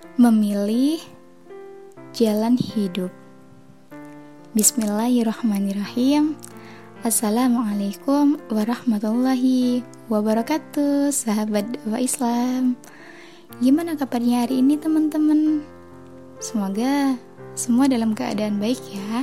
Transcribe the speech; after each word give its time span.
Memilih 0.00 0.96
jalan 2.16 2.56
hidup. 2.56 3.12
Bismillahirrahmanirrahim. 4.56 6.40
Assalamualaikum 7.04 8.40
warahmatullahi 8.48 9.84
wabarakatuh, 10.08 11.12
sahabat 11.12 11.76
dakwah 11.76 12.00
Islam. 12.00 12.80
Gimana 13.60 13.92
kabarnya 13.92 14.48
hari 14.48 14.64
ini, 14.64 14.80
teman-teman? 14.80 15.68
Semoga 16.40 17.20
semua 17.52 17.84
dalam 17.84 18.16
keadaan 18.16 18.56
baik 18.56 18.80
ya. 18.88 19.20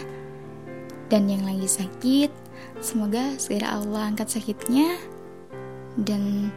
Dan 1.10 1.26
yang 1.26 1.42
lagi 1.42 1.66
sakit, 1.66 2.30
semoga 2.86 3.34
segera 3.42 3.82
Allah 3.82 4.14
angkat 4.14 4.30
sakitnya 4.30 4.94
dan 5.98 6.54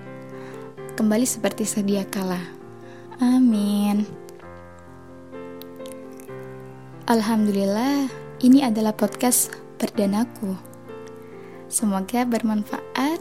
kembali 1.00 1.24
seperti 1.24 1.64
sedia 1.64 2.04
kala. 2.04 2.59
Amin. 3.20 4.08
Alhamdulillah, 7.04 8.08
ini 8.40 8.64
adalah 8.64 8.96
podcast 8.96 9.52
perdanaku. 9.76 10.56
Semoga 11.68 12.24
bermanfaat 12.24 13.20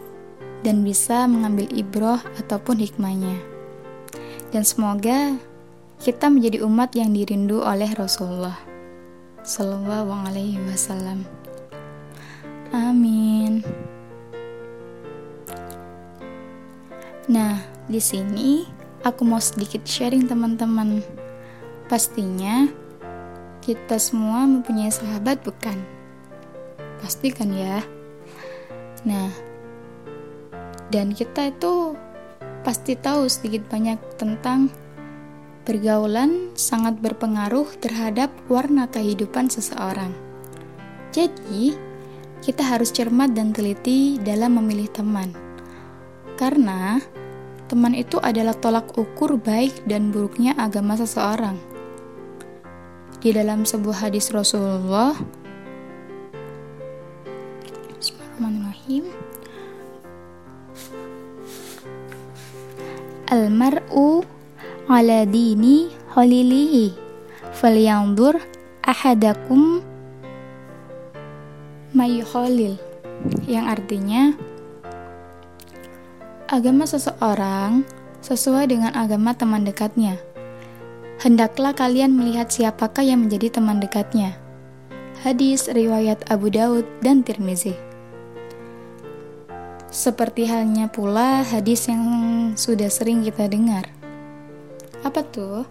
dan 0.64 0.88
bisa 0.88 1.28
mengambil 1.28 1.68
ibroh 1.76 2.16
ataupun 2.40 2.80
hikmahnya. 2.80 3.44
Dan 4.56 4.64
semoga 4.64 5.36
kita 6.00 6.32
menjadi 6.32 6.64
umat 6.64 6.96
yang 6.96 7.12
dirindu 7.12 7.60
oleh 7.60 7.92
Rasulullah 7.92 8.56
Sallallahu 9.44 10.16
Alaihi 10.16 10.64
Wasallam. 10.64 11.28
Amin. 12.72 13.68
Nah, 17.28 17.60
di 17.92 18.00
sini 18.00 18.79
aku 19.10 19.26
mau 19.26 19.42
sedikit 19.42 19.82
sharing 19.84 20.30
teman-teman. 20.30 21.02
Pastinya 21.90 22.70
kita 23.66 23.98
semua 23.98 24.46
mempunyai 24.46 24.94
sahabat 24.94 25.42
bukan? 25.42 25.78
Pasti 27.02 27.34
kan 27.34 27.50
ya? 27.50 27.82
Nah, 29.04 29.34
dan 30.94 31.14
kita 31.14 31.50
itu 31.50 31.98
pasti 32.62 32.94
tahu 32.94 33.26
sedikit 33.26 33.66
banyak 33.70 33.98
tentang 34.20 34.70
pergaulan 35.66 36.54
sangat 36.58 36.98
berpengaruh 36.98 37.70
terhadap 37.78 38.34
warna 38.50 38.90
kehidupan 38.90 39.50
seseorang. 39.50 40.14
Jadi, 41.10 41.74
kita 42.40 42.64
harus 42.64 42.90
cermat 42.90 43.36
dan 43.36 43.52
teliti 43.52 44.18
dalam 44.22 44.58
memilih 44.58 44.90
teman. 44.90 45.34
Karena 46.40 46.98
Teman 47.70 47.94
itu 47.94 48.18
adalah 48.18 48.58
tolak 48.58 48.98
ukur 48.98 49.38
baik 49.38 49.86
dan 49.86 50.10
buruknya 50.10 50.58
agama 50.58 50.98
seseorang. 50.98 51.54
Di 53.22 53.30
dalam 53.30 53.62
sebuah 53.62 54.10
hadis 54.10 54.34
Rasulullah 54.34 55.14
Bismillahirrahmanirrahim 58.00 59.06
Al-mar'u 63.30 64.24
ala 64.90 65.28
dini 65.28 65.94
khalilihi 66.16 66.96
ahadakum 68.88 69.84
mayukhalil 71.94 72.80
yang 73.46 73.68
artinya 73.68 74.34
Agama 76.50 76.90
seseorang 76.90 77.86
sesuai 78.26 78.74
dengan 78.74 78.90
agama 78.98 79.38
teman 79.38 79.62
dekatnya. 79.62 80.18
Hendaklah 81.22 81.78
kalian 81.78 82.18
melihat 82.18 82.50
siapakah 82.50 83.06
yang 83.06 83.22
menjadi 83.22 83.62
teman 83.62 83.78
dekatnya. 83.78 84.34
Hadis 85.22 85.70
riwayat 85.70 86.26
Abu 86.26 86.50
Daud 86.50 86.90
dan 87.06 87.22
Tirmizi. 87.22 87.78
Seperti 89.94 90.50
halnya 90.50 90.90
pula 90.90 91.46
hadis 91.46 91.86
yang 91.86 92.02
sudah 92.58 92.90
sering 92.90 93.22
kita 93.22 93.46
dengar. 93.46 93.86
Apa 95.06 95.22
tuh? 95.22 95.70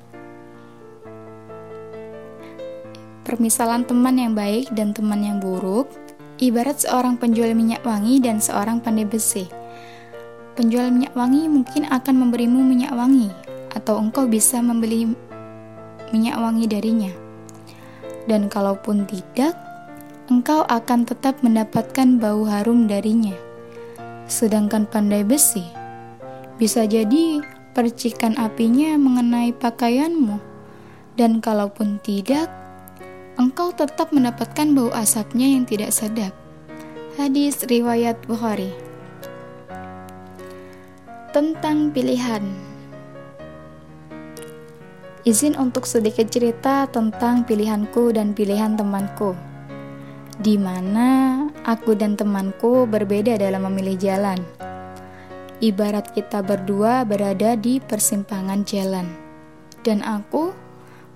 Permisalan 3.27 3.83
teman 3.83 4.15
yang 4.15 4.39
baik 4.39 4.71
dan 4.79 4.95
teman 4.95 5.27
yang 5.27 5.43
buruk 5.43 5.91
ibarat 6.39 6.79
seorang 6.87 7.19
penjual 7.19 7.51
minyak 7.51 7.83
wangi 7.83 8.23
dan 8.23 8.39
seorang 8.39 8.79
pandai 8.79 9.03
besi 9.03 9.58
Penjual 10.59 10.91
minyak 10.91 11.15
wangi 11.15 11.47
mungkin 11.47 11.87
akan 11.87 12.15
memberimu 12.19 12.59
minyak 12.67 12.91
wangi, 12.91 13.31
atau 13.79 14.03
engkau 14.03 14.27
bisa 14.27 14.59
membeli 14.59 15.07
minyak 16.11 16.35
wangi 16.35 16.67
darinya. 16.67 17.15
Dan 18.27 18.51
kalaupun 18.51 19.07
tidak, 19.07 19.55
engkau 20.27 20.67
akan 20.67 21.07
tetap 21.07 21.39
mendapatkan 21.47 22.19
bau 22.19 22.43
harum 22.43 22.91
darinya. 22.91 23.39
Sedangkan 24.27 24.91
pandai 24.91 25.23
besi, 25.23 25.63
bisa 26.59 26.91
jadi 26.91 27.39
percikan 27.71 28.35
apinya 28.35 28.99
mengenai 28.99 29.55
pakaianmu, 29.55 30.43
dan 31.15 31.39
kalaupun 31.39 32.03
tidak, 32.03 32.51
engkau 33.39 33.71
tetap 33.71 34.11
mendapatkan 34.11 34.75
bau 34.75 34.91
asapnya 34.91 35.55
yang 35.55 35.63
tidak 35.63 35.95
sedap. 35.95 36.35
Hadis 37.15 37.63
riwayat 37.63 38.19
Bukhari 38.27 38.88
tentang 41.29 41.93
pilihan. 41.93 42.41
Izin 45.29 45.61
untuk 45.61 45.85
sedikit 45.85 46.25
cerita 46.33 46.89
tentang 46.89 47.45
pilihanku 47.45 48.17
dan 48.17 48.33
pilihan 48.33 48.81
temanku. 48.81 49.37
Di 50.41 50.57
mana 50.57 51.45
aku 51.69 51.93
dan 51.93 52.17
temanku 52.17 52.89
berbeda 52.89 53.37
dalam 53.37 53.69
memilih 53.69 54.01
jalan. 54.01 54.41
Ibarat 55.61 56.17
kita 56.17 56.41
berdua 56.41 57.05
berada 57.05 57.61
di 57.61 57.77
persimpangan 57.77 58.65
jalan. 58.65 59.05
Dan 59.85 60.01
aku 60.01 60.57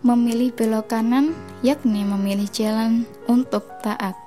memilih 0.04 0.52
belok 0.52 0.92
kanan, 0.92 1.32
yakni 1.64 2.04
memilih 2.04 2.50
jalan 2.52 3.08
untuk 3.32 3.64
taat. 3.80 4.18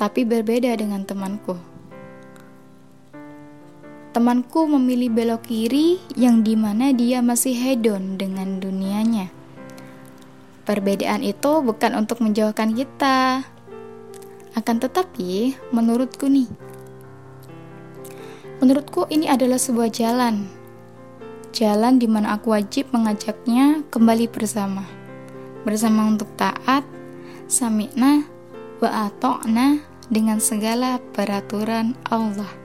Tapi 0.00 0.24
berbeda 0.24 0.72
dengan 0.78 1.04
temanku 1.04 1.75
Temanku 4.16 4.64
memilih 4.64 5.12
belok 5.12 5.44
kiri 5.44 6.00
yang 6.16 6.40
di 6.40 6.56
mana 6.56 6.88
dia 6.96 7.20
masih 7.20 7.52
hedon 7.52 8.16
dengan 8.16 8.56
dunianya. 8.56 9.28
Perbedaan 10.64 11.20
itu 11.20 11.60
bukan 11.60 11.92
untuk 11.92 12.24
menjauhkan 12.24 12.72
kita. 12.72 13.44
Akan 14.56 14.80
tetapi, 14.80 15.52
menurutku 15.68 16.32
nih, 16.32 16.48
menurutku 18.64 19.04
ini 19.12 19.28
adalah 19.28 19.60
sebuah 19.60 19.92
jalan. 19.92 20.48
Jalan 21.52 22.00
di 22.00 22.08
mana 22.08 22.40
aku 22.40 22.56
wajib 22.56 22.88
mengajaknya 22.96 23.84
kembali 23.92 24.32
bersama. 24.32 24.88
Bersama 25.68 26.08
untuk 26.08 26.32
taat, 26.40 26.88
sami'na, 27.52 28.24
wa 28.80 29.12
ato'na 29.12 29.84
dengan 30.08 30.40
segala 30.40 31.04
peraturan 31.12 31.92
Allah. 32.08 32.64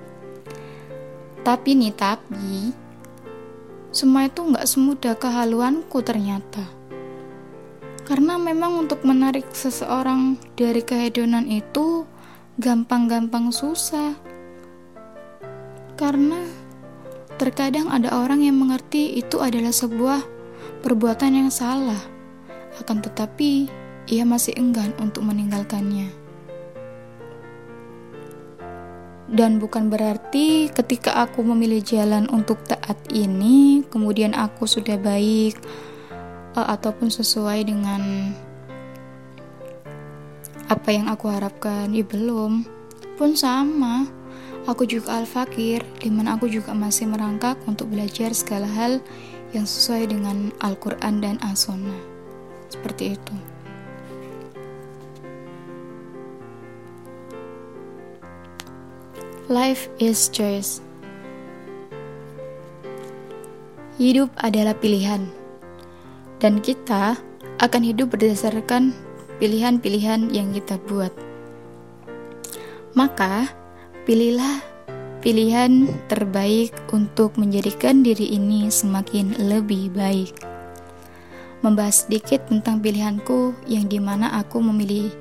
Tapi 1.41 1.73
nih 1.73 1.93
tapi 1.97 2.69
semua 3.91 4.29
itu 4.29 4.45
nggak 4.45 4.69
semudah 4.69 5.19
kehaluanku 5.19 5.99
ternyata. 6.05 6.63
Karena 8.05 8.37
memang 8.37 8.85
untuk 8.87 9.01
menarik 9.03 9.49
seseorang 9.51 10.37
dari 10.53 10.85
kehedonan 10.85 11.49
itu 11.49 12.05
gampang-gampang 12.61 13.49
susah. 13.49 14.13
Karena 15.97 16.45
terkadang 17.41 17.89
ada 17.89 18.13
orang 18.21 18.45
yang 18.45 18.61
mengerti 18.61 19.17
itu 19.17 19.41
adalah 19.41 19.73
sebuah 19.73 20.21
perbuatan 20.85 21.41
yang 21.41 21.49
salah. 21.49 21.99
Akan 22.77 23.01
tetapi 23.01 23.65
ia 24.05 24.23
masih 24.23 24.53
enggan 24.61 24.93
untuk 25.01 25.25
meninggalkannya. 25.25 26.20
Dan 29.31 29.63
bukan 29.63 29.87
berarti 29.87 30.67
ketika 30.67 31.23
aku 31.23 31.39
memilih 31.39 31.79
jalan 31.79 32.27
untuk 32.35 32.59
taat 32.67 32.99
ini 33.15 33.79
kemudian 33.87 34.35
aku 34.35 34.67
sudah 34.67 34.99
baik 34.99 35.55
uh, 36.59 36.67
ataupun 36.67 37.07
sesuai 37.07 37.63
dengan 37.63 38.35
apa 40.67 40.89
yang 40.91 41.07
aku 41.07 41.31
harapkan 41.31 41.91
ya 41.95 42.03
belum. 42.03 42.67
Pun 43.15 43.35
sama 43.35 44.07
aku 44.67 44.83
juga 44.83 45.23
al-fakir 45.23 45.83
di 45.99 46.11
mana 46.11 46.35
aku 46.35 46.51
juga 46.51 46.75
masih 46.75 47.07
merangkak 47.07 47.55
untuk 47.67 47.87
belajar 47.91 48.35
segala 48.35 48.67
hal 48.67 48.99
yang 49.55 49.67
sesuai 49.67 50.11
dengan 50.11 50.51
Al-Quran 50.63 51.23
dan 51.23 51.35
As-Sunnah. 51.43 51.99
Seperti 52.71 53.19
itu 53.19 53.50
Life 59.51 59.91
is 59.99 60.31
choice. 60.31 60.79
Hidup 63.99 64.31
adalah 64.39 64.71
pilihan. 64.79 65.27
dan 66.41 66.57
kita 66.57 67.21
akan 67.61 67.81
hidup 67.85 68.17
berdasarkan 68.17 68.97
pilihan-pilihan 69.37 70.33
yang 70.33 70.49
kita 70.55 70.81
buat. 70.89 71.13
Maka, 72.97 73.45
pilihlah 74.09 74.63
pilihan 75.21 75.85
terbaik 76.09 76.73
untuk 76.89 77.37
menjadikan 77.37 78.01
diri 78.01 78.33
ini 78.33 78.73
semakin 78.73 79.37
lebih 79.37 79.93
baik. 79.93 80.33
Membahas 81.61 82.09
sedikit 82.09 82.49
tentang 82.49 82.81
pilihanku 82.81 83.53
yang 83.69 83.85
di 83.85 84.01
mana 84.01 84.33
aku 84.33 84.63
memilih 84.65 85.13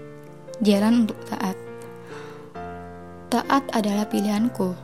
jalan 0.65 1.05
untuk 1.05 1.21
taat. 1.29 1.70
Taat 3.31 3.63
adalah 3.71 4.11
pilihanku 4.11 4.75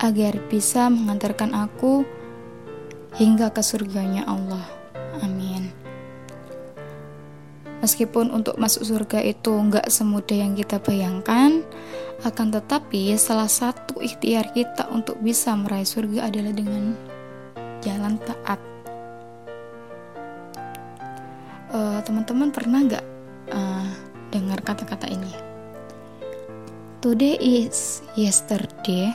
agar 0.00 0.40
bisa 0.48 0.88
mengantarkan 0.88 1.52
aku 1.52 2.00
hingga 3.20 3.52
ke 3.52 3.60
surganya 3.60 4.24
Allah. 4.24 4.64
Amin. 5.20 5.68
Meskipun 7.84 8.32
untuk 8.32 8.56
masuk 8.56 8.88
surga 8.88 9.20
itu 9.20 9.52
nggak 9.52 9.84
semudah 9.92 10.32
yang 10.32 10.56
kita 10.56 10.80
bayangkan, 10.80 11.60
akan 12.24 12.48
tetapi 12.48 13.12
salah 13.20 13.52
satu 13.52 14.00
ikhtiar 14.00 14.48
kita 14.56 14.88
untuk 14.88 15.20
bisa 15.20 15.52
meraih 15.52 15.84
surga 15.84 16.32
adalah 16.32 16.56
dengan 16.56 16.96
jalan 17.84 18.16
taat. 18.24 18.60
eh, 21.76 21.98
teman-teman 22.00 22.48
pernah 22.48 22.80
nggak 22.80 23.04
uh, 23.52 23.88
dengar 24.32 24.64
kata-kata 24.64 25.12
ini? 25.12 25.45
Today 27.04 27.36
is 27.36 28.00
yesterday, 28.16 29.12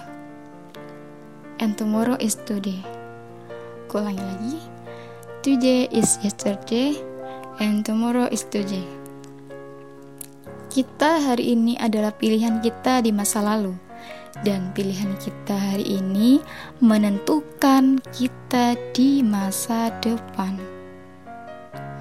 and 1.58 1.74
tomorrow 1.74 2.14
is 2.22 2.38
today. 2.38 2.78
Kulangi 3.90 4.22
lagi. 4.22 4.62
Today 5.42 5.90
is 5.90 6.22
yesterday, 6.22 6.94
and 7.58 7.82
tomorrow 7.82 8.30
is 8.30 8.46
today. 8.46 8.86
Kita 10.70 11.26
hari 11.26 11.58
ini 11.58 11.74
adalah 11.82 12.14
pilihan 12.14 12.62
kita 12.62 13.02
di 13.02 13.10
masa 13.10 13.42
lalu, 13.42 13.74
dan 14.46 14.70
pilihan 14.78 15.18
kita 15.18 15.58
hari 15.58 15.98
ini 15.98 16.38
menentukan 16.86 17.98
kita 18.14 18.78
di 18.94 19.26
masa 19.26 19.90
depan. 20.06 20.54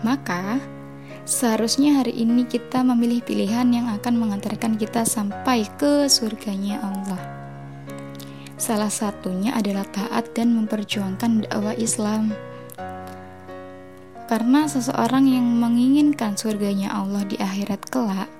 Maka, 0.04 0.60
seharusnya 1.30 2.02
hari 2.02 2.26
ini 2.26 2.42
kita 2.42 2.82
memilih 2.82 3.22
pilihan 3.22 3.70
yang 3.70 3.86
akan 3.86 4.18
mengantarkan 4.18 4.74
kita 4.74 5.06
sampai 5.06 5.62
ke 5.78 6.10
surganya 6.10 6.82
Allah. 6.82 7.22
Salah 8.58 8.90
satunya 8.90 9.54
adalah 9.54 9.86
taat 9.94 10.34
dan 10.34 10.58
memperjuangkan 10.58 11.46
dakwah 11.46 11.78
Islam. 11.78 12.34
Karena 14.26 14.66
seseorang 14.66 15.30
yang 15.30 15.46
menginginkan 15.46 16.34
surganya 16.34 16.92
Allah 16.98 17.22
di 17.22 17.38
akhirat 17.38 17.88
kelak, 17.88 18.30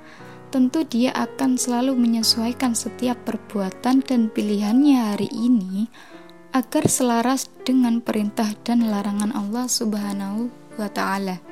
tentu 0.51 0.83
dia 0.83 1.15
akan 1.15 1.55
selalu 1.55 1.95
menyesuaikan 1.95 2.75
setiap 2.75 3.23
perbuatan 3.23 4.03
dan 4.03 4.27
pilihannya 4.35 5.15
hari 5.15 5.31
ini 5.31 5.87
agar 6.51 6.91
selaras 6.91 7.47
dengan 7.63 8.03
perintah 8.03 8.51
dan 8.67 8.91
larangan 8.91 9.31
Allah 9.31 9.71
Subhanahu 9.71 10.51
wa 10.75 10.91
taala. 10.91 11.50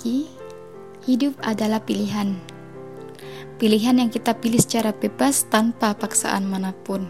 Lagi, 0.00 0.32
hidup 1.04 1.36
adalah 1.44 1.84
pilihan. 1.84 2.32
Pilihan 3.60 4.00
yang 4.00 4.08
kita 4.08 4.32
pilih 4.32 4.56
secara 4.56 4.96
bebas 4.96 5.44
tanpa 5.52 5.92
paksaan 5.92 6.48
mana 6.48 6.72
pun. 6.72 7.04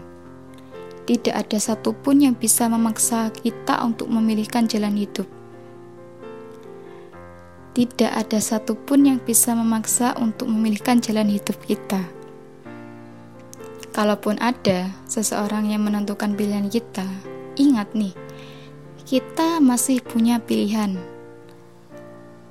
Tidak 1.07 1.31
ada 1.31 1.55
satupun 1.55 2.19
yang 2.19 2.35
bisa 2.35 2.67
memaksa 2.67 3.31
kita 3.31 3.79
untuk 3.87 4.11
memilihkan 4.11 4.67
jalan 4.67 4.99
hidup. 4.99 5.23
Tidak 7.71 8.11
ada 8.11 8.43
satupun 8.43 9.07
yang 9.07 9.23
bisa 9.23 9.55
memaksa 9.55 10.11
untuk 10.19 10.51
memilihkan 10.51 10.99
jalan 10.99 11.31
hidup 11.31 11.55
kita. 11.63 12.03
Kalaupun 13.95 14.35
ada 14.43 14.91
seseorang 15.07 15.71
yang 15.71 15.87
menentukan 15.87 16.35
pilihan 16.35 16.67
kita, 16.67 17.07
ingat 17.55 17.87
nih, 17.95 18.11
kita 19.07 19.63
masih 19.63 20.03
punya 20.03 20.43
pilihan. 20.43 21.20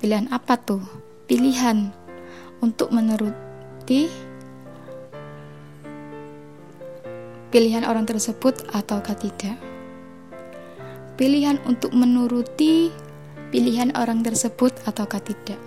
Pilihan 0.00 0.32
apa 0.32 0.56
tuh? 0.56 0.81
Pilihan 1.29 1.93
untuk 2.64 2.88
menurut 2.88 3.37
menuruti 3.91 4.06
pilihan 7.50 7.82
orang 7.82 8.06
tersebut 8.06 8.70
ataukah 8.70 9.19
tidak. 9.19 9.58
Pilihan 11.19 11.58
untuk 11.67 11.91
menuruti 11.91 12.88
pilihan 13.50 13.91
orang 13.99 14.23
tersebut 14.23 14.70
ataukah 14.87 15.19
tidak. 15.20 15.58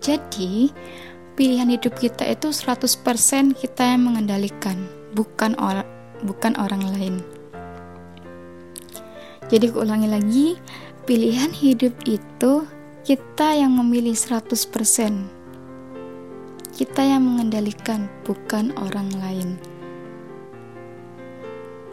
Jadi, 0.00 0.70
pilihan 1.34 1.68
hidup 1.68 1.98
kita 1.98 2.24
itu 2.30 2.54
100% 2.54 3.58
kita 3.58 3.82
yang 3.82 4.06
mengendalikan, 4.06 4.78
bukan 5.12 5.58
orang 5.58 5.84
bukan 6.22 6.54
orang 6.56 6.86
lain. 6.94 7.18
Jadi 9.50 9.74
ulangi 9.74 10.08
lagi, 10.08 10.46
pilihan 11.04 11.50
hidup 11.50 11.92
itu 12.06 12.64
kita 13.00 13.56
yang 13.56 13.72
memilih 13.80 14.12
100% 14.12 15.40
kita 16.80 17.04
yang 17.04 17.28
mengendalikan, 17.28 18.08
bukan 18.24 18.72
orang 18.80 19.12
lain. 19.20 19.60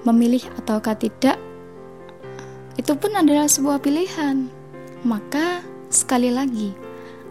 Memilih 0.08 0.40
ataukah 0.56 0.96
tidak, 0.96 1.36
itu 2.80 2.96
pun 2.96 3.12
adalah 3.20 3.52
sebuah 3.52 3.84
pilihan. 3.84 4.48
Maka, 5.04 5.60
sekali 5.92 6.32
lagi, 6.32 6.72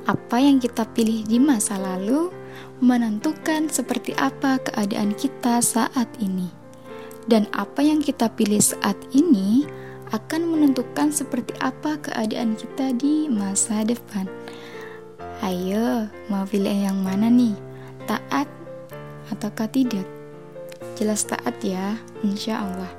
apa 0.05 0.37
yang 0.37 0.61
kita 0.61 0.85
pilih 0.93 1.25
di 1.25 1.41
masa 1.41 1.81
lalu 1.81 2.29
menentukan 2.85 3.73
seperti 3.73 4.13
apa 4.21 4.61
keadaan 4.61 5.17
kita 5.17 5.65
saat 5.65 6.13
ini, 6.21 6.53
dan 7.25 7.49
apa 7.57 7.81
yang 7.81 8.05
kita 8.05 8.29
pilih 8.37 8.61
saat 8.61 9.01
ini 9.17 9.65
akan 10.15 10.43
menentukan 10.47 11.11
seperti 11.11 11.57
apa 11.59 11.99
keadaan 11.99 12.55
kita 12.55 12.95
di 12.95 13.27
masa 13.27 13.83
depan. 13.83 14.31
Ayo, 15.43 16.07
mau 16.31 16.47
pilih 16.47 16.73
yang 16.73 17.03
mana 17.03 17.27
nih? 17.27 17.59
Taat 18.07 18.47
ataukah 19.35 19.67
tidak? 19.67 20.07
Jelas 20.95 21.27
taat 21.27 21.59
ya, 21.61 21.99
insya 22.23 22.63
Allah. 22.63 22.93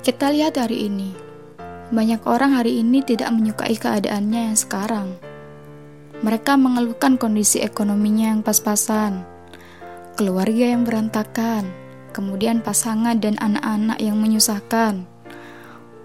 Kita 0.00 0.32
lihat 0.32 0.58
hari 0.58 0.90
ini, 0.90 1.14
banyak 1.94 2.24
orang 2.26 2.56
hari 2.56 2.82
ini 2.82 3.04
tidak 3.04 3.30
menyukai 3.30 3.76
keadaannya 3.78 4.52
yang 4.52 4.58
sekarang. 4.58 5.08
Mereka 6.20 6.58
mengeluhkan 6.58 7.16
kondisi 7.16 7.62
ekonominya 7.64 8.34
yang 8.34 8.40
pas-pasan, 8.44 9.24
keluarga 10.18 10.72
yang 10.72 10.82
berantakan, 10.86 11.68
kemudian 12.10 12.62
pasangan 12.64 13.18
dan 13.18 13.38
anak-anak 13.38 13.98
yang 14.02 14.18
menyusahkan 14.18 15.10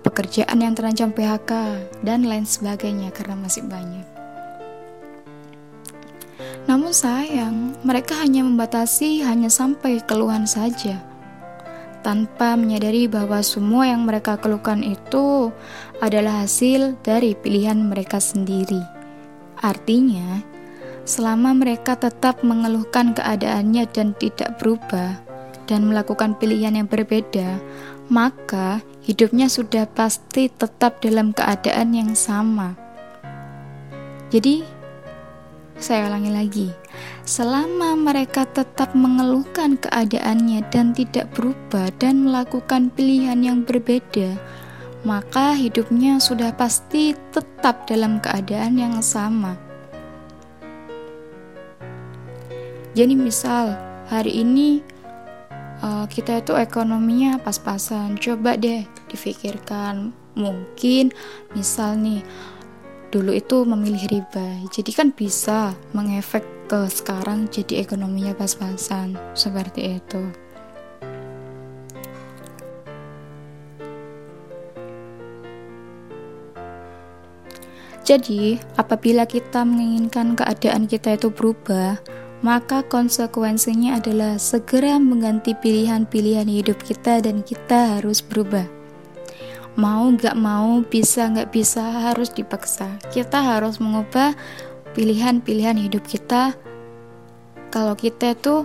pekerjaan 0.05 0.61
yang 0.61 0.77
terancam 0.77 1.09
PHK, 1.09 1.51
dan 2.05 2.29
lain 2.29 2.45
sebagainya 2.45 3.09
karena 3.09 3.33
masih 3.41 3.65
banyak. 3.65 4.05
Namun 6.69 6.93
sayang, 6.93 7.73
mereka 7.81 8.21
hanya 8.21 8.45
membatasi 8.45 9.25
hanya 9.25 9.49
sampai 9.49 10.05
keluhan 10.05 10.45
saja, 10.45 11.01
tanpa 12.05 12.53
menyadari 12.53 13.09
bahwa 13.09 13.41
semua 13.41 13.89
yang 13.89 14.05
mereka 14.05 14.37
keluhkan 14.37 14.85
itu 14.85 15.49
adalah 15.97 16.45
hasil 16.45 17.01
dari 17.01 17.33
pilihan 17.33 17.81
mereka 17.81 18.21
sendiri. 18.21 18.81
Artinya, 19.57 20.45
selama 21.05 21.53
mereka 21.53 21.93
tetap 21.93 22.41
mengeluhkan 22.41 23.13
keadaannya 23.13 23.85
dan 23.93 24.17
tidak 24.17 24.57
berubah 24.57 25.21
dan 25.69 25.85
melakukan 25.85 26.33
pilihan 26.37 26.81
yang 26.81 26.89
berbeda, 26.89 27.61
maka 28.09 28.81
hidupnya 29.05 29.49
sudah 29.49 29.85
pasti 29.89 30.49
tetap 30.49 31.01
dalam 31.01 31.33
keadaan 31.33 31.93
yang 31.93 32.11
sama. 32.17 32.77
Jadi, 34.33 34.65
saya 35.77 36.09
ulangi 36.09 36.31
lagi, 36.33 36.67
selama 37.25 37.93
mereka 37.93 38.45
tetap 38.49 38.93
mengeluhkan 38.97 39.77
keadaannya 39.77 40.65
dan 40.73 40.93
tidak 40.97 41.29
berubah 41.37 41.93
dan 42.01 42.25
melakukan 42.25 42.89
pilihan 42.93 43.41
yang 43.41 43.61
berbeda, 43.61 44.37
maka 45.05 45.53
hidupnya 45.53 46.17
sudah 46.17 46.49
pasti 46.57 47.13
tetap 47.29 47.85
dalam 47.85 48.17
keadaan 48.17 48.81
yang 48.81 48.97
sama. 49.05 49.64
Jadi, 52.95 53.11
misal 53.11 53.75
hari 54.07 54.39
ini 54.39 54.79
uh, 55.83 56.07
kita 56.07 56.39
itu 56.39 56.55
ekonominya 56.55 57.35
pas-pasan. 57.43 58.15
Coba 58.15 58.55
deh 58.55 58.87
difikirkan, 59.11 60.15
mungkin 60.39 61.11
misal 61.51 61.99
nih 61.99 62.23
dulu 63.11 63.35
itu 63.35 63.67
memilih 63.67 64.07
riba. 64.07 64.47
Jadi 64.71 64.91
kan 64.95 65.11
bisa 65.11 65.75
mengefek 65.91 66.47
ke 66.71 66.87
sekarang 66.87 67.51
jadi 67.51 67.83
ekonominya 67.83 68.31
pas-pasan 68.31 69.19
seperti 69.35 69.99
itu. 69.99 70.23
Jadi, 78.05 78.61
apabila 78.77 79.25
kita 79.25 79.65
menginginkan 79.65 80.37
keadaan 80.37 80.85
kita 80.85 81.17
itu 81.17 81.33
berubah, 81.33 81.97
maka 82.45 82.85
konsekuensinya 82.85 83.97
adalah 83.97 84.37
segera 84.37 85.01
mengganti 85.01 85.57
pilihan-pilihan 85.57 86.45
hidup 86.45 86.77
kita 86.85 87.17
dan 87.17 87.41
kita 87.41 87.97
harus 87.97 88.21
berubah. 88.21 88.69
Mau 89.73 90.13
gak 90.13 90.37
mau, 90.37 90.85
bisa 90.85 91.25
gak 91.33 91.49
bisa, 91.49 91.81
harus 91.81 92.29
dipaksa. 92.29 93.01
Kita 93.09 93.41
harus 93.41 93.81
mengubah 93.81 94.37
pilihan-pilihan 94.93 95.89
hidup 95.89 96.05
kita 96.05 96.53
kalau 97.73 97.97
kita 97.97 98.37
itu 98.37 98.61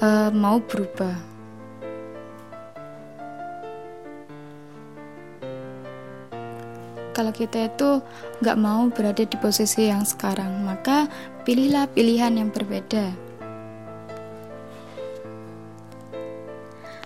uh, 0.00 0.32
mau 0.32 0.56
berubah. 0.64 1.31
Kalau 7.22 7.30
kita 7.38 7.70
itu 7.70 8.02
nggak 8.42 8.58
mau 8.58 8.90
berada 8.90 9.22
di 9.22 9.38
posisi 9.38 9.86
yang 9.86 10.02
sekarang, 10.02 10.66
maka 10.66 11.06
pilihlah 11.46 11.86
pilihan 11.86 12.34
yang 12.34 12.50
berbeda. 12.50 13.14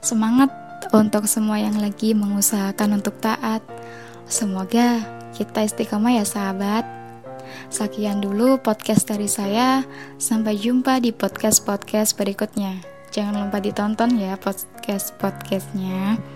Semangat 0.01 0.49
untuk 0.97 1.29
semua 1.29 1.61
yang 1.61 1.77
lagi 1.77 2.17
mengusahakan 2.17 2.97
untuk 2.97 3.21
taat. 3.21 3.61
Semoga 4.25 5.05
kita 5.37 5.69
istiqomah 5.69 6.17
ya 6.17 6.25
sahabat. 6.25 6.89
Sekian 7.69 8.25
dulu 8.25 8.57
podcast 8.57 9.05
dari 9.05 9.29
saya. 9.29 9.85
Sampai 10.17 10.57
jumpa 10.57 10.97
di 11.05 11.13
podcast-podcast 11.13 12.17
berikutnya. 12.17 12.81
Jangan 13.13 13.53
lupa 13.53 13.61
ditonton 13.61 14.17
ya 14.17 14.41
podcast-podcastnya. 14.41 16.36